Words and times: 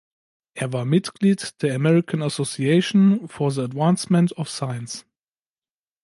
Er 0.55 0.73
war 0.73 0.83
Mitglied 0.83 1.61
der 1.61 1.75
American 1.75 2.23
Association 2.23 3.27
for 3.29 3.51
the 3.51 3.61
Advancement 3.61 4.31
of 4.35 4.49
Science. 4.49 5.05